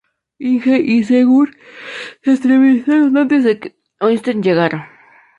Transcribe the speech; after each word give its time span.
Inge 0.39 0.79
y 0.79 1.03
Sigurd 1.03 1.55
se 2.23 2.31
entrevistaron 2.31 3.15
antes 3.17 3.43
de 3.43 3.59
que 3.59 3.75
Øystein 4.01 4.41
llegara. 4.41 4.89